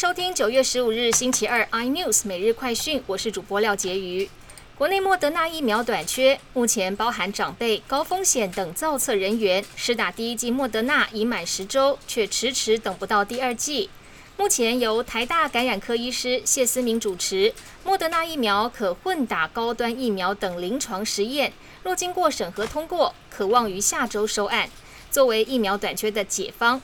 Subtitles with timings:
[0.00, 4.30] 收听九月十五日星期二 iNews 每日快讯，我是主播廖杰瑜。
[4.78, 13.90] 国内莫德纳疫苗短缺，目前包含长辈、高风险等造册人员，施打第一剂莫德纳已满十周，却迟迟等不到第二剂。
[14.38, 17.52] 目前由台大感染科医师谢思明主持，
[17.84, 24.70] 莫德纳疫苗可混打高端疫苗等临床实验，若经过审核通过，可望于下周收案，
[25.10, 26.80] 作为疫苗短缺的解方。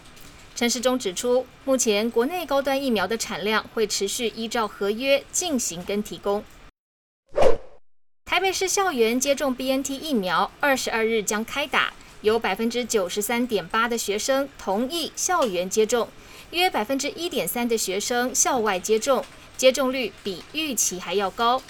[0.57, 6.43] 陈时中指出，目前国内高端疫苗的产量会持续依照合约进行跟提供。
[8.25, 11.93] 台北市校园接种 BNT 疫苗，二十二日将开打，
[12.23, 16.09] 有百分之九十三点八的学生同意校园接种，
[16.53, 19.23] 约百分之一点三的学生校外接种，
[19.59, 21.61] 接种率比预期还要高。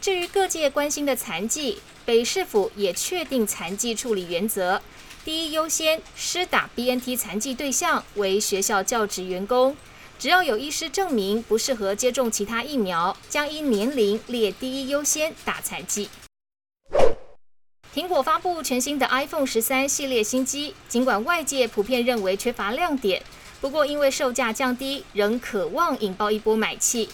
[0.00, 4.80] 至于各界关心的残疾，北市府也确定残疾处理原则。
[5.26, 9.76] 第一优先施打 BNT 残疾对象为学校教职员工，
[10.18, 16.08] 只要有医师证明不适合接种其他疫苗，将依年龄列第一优先打残疾。
[17.94, 23.22] 苹果发布全新的 iPhone 十三系列新机，尽管外界普遍认为缺乏亮点，
[23.60, 27.10] 不过因为售价降低，仍渴望引爆一波买气。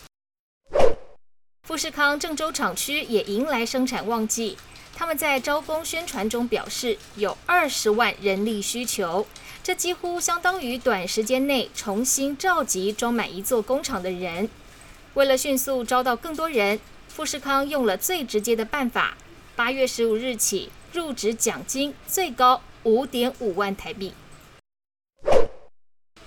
[1.67, 4.57] 富士康郑州厂区也迎来生产旺季。
[4.95, 9.27] 他们在招工宣传中表示，有二十万人力需求，
[9.65, 14.49] 这几乎相当于短时间内重新召集装满一座工厂的人。
[15.15, 16.79] 为了迅速招到更多人，
[17.09, 19.17] 富士康用了最直接的办法：
[19.57, 24.13] 八月十五日起，入职奖金最高五点五万台币。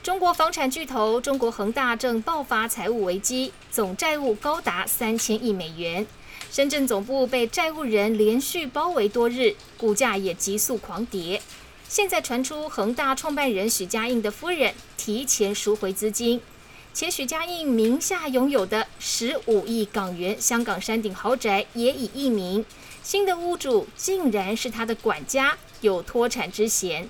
[0.01, 6.07] 中国房产巨头中国恒大正爆发财务危机，总债务高达三千亿美元。
[6.49, 11.41] 深圳总部被债务人连续包围多日，股价也急速狂跌。
[11.89, 16.39] 现在传出恒大创办人许家印的夫人提前赎回资金，
[16.93, 22.65] 且许家印名下拥有的十五亿港元香港山顶豪宅也已易名，
[23.03, 27.09] 新的屋主竟然是他的管家，有脱产之嫌。